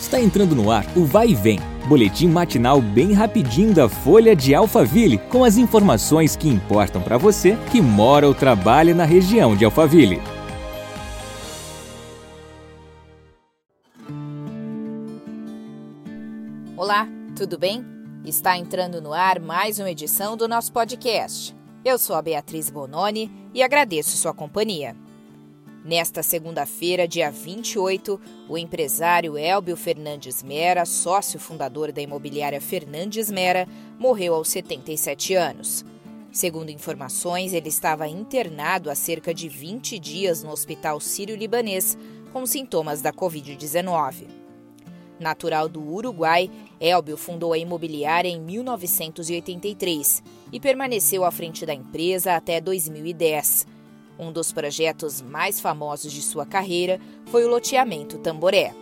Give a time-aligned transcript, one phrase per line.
[0.00, 4.54] Está entrando no ar o Vai e Vem, boletim matinal bem rapidinho da Folha de
[4.54, 9.64] Alphaville, com as informações que importam para você que mora ou trabalha na região de
[9.64, 10.22] Alphaville.
[16.76, 17.84] Olá, tudo bem?
[18.24, 21.54] Está entrando no ar mais uma edição do nosso podcast.
[21.84, 24.94] Eu sou a Beatriz Bononi e agradeço sua companhia.
[25.88, 33.66] Nesta segunda-feira, dia 28, o empresário Elbio Fernandes Mera, sócio fundador da imobiliária Fernandes Mera,
[33.98, 35.86] morreu aos 77 anos.
[36.30, 41.96] Segundo informações, ele estava internado há cerca de 20 dias no Hospital Sírio-Libanês
[42.34, 44.26] com sintomas da Covid-19.
[45.18, 52.36] Natural do Uruguai, Elbio fundou a imobiliária em 1983 e permaneceu à frente da empresa
[52.36, 53.77] até 2010
[54.18, 58.74] um dos projetos mais famosos de sua carreira foi o loteamento Tamboré.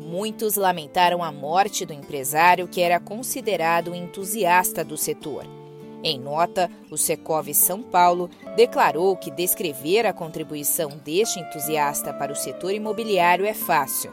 [0.00, 5.46] Muitos lamentaram a morte do empresário que era considerado um entusiasta do setor.
[6.04, 12.36] Em nota, o Secov São Paulo declarou que descrever a contribuição deste entusiasta para o
[12.36, 14.12] setor imobiliário é fácil.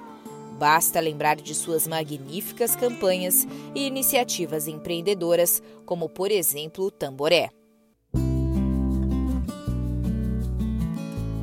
[0.59, 7.49] Basta lembrar de suas magníficas campanhas e iniciativas empreendedoras, como, por exemplo, o Tamboré.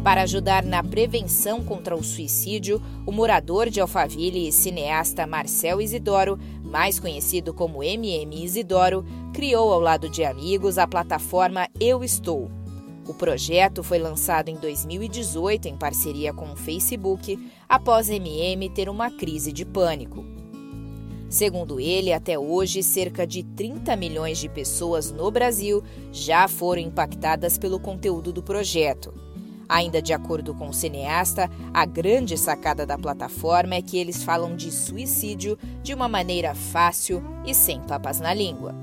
[0.07, 6.39] Para ajudar na prevenção contra o suicídio, o morador de Alphaville e cineasta Marcel Isidoro,
[6.63, 9.05] mais conhecido como MM Isidoro,
[9.35, 12.49] criou ao lado de amigos a plataforma Eu Estou.
[13.09, 17.37] O projeto foi lançado em 2018 em parceria com o Facebook,
[17.69, 20.25] após MM ter uma crise de pânico.
[21.29, 25.83] Segundo ele, até hoje, cerca de 30 milhões de pessoas no Brasil
[26.13, 29.26] já foram impactadas pelo conteúdo do projeto.
[29.69, 34.55] Ainda de acordo com o cineasta, a grande sacada da plataforma é que eles falam
[34.55, 38.75] de suicídio de uma maneira fácil e sem papas na língua.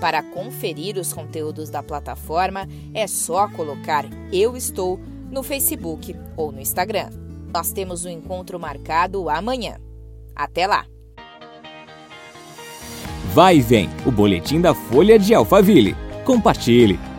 [0.00, 4.98] Para conferir os conteúdos da plataforma, é só colocar Eu Estou
[5.30, 7.10] no Facebook ou no Instagram.
[7.52, 9.76] Nós temos um encontro marcado amanhã.
[10.34, 10.86] Até lá!
[13.34, 15.94] Vai e vem o boletim da Folha de Alphaville.
[16.24, 17.09] Compartilhe!